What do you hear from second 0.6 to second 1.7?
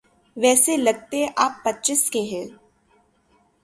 لگتے آپ